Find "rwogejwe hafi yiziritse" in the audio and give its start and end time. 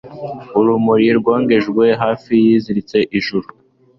1.19-2.97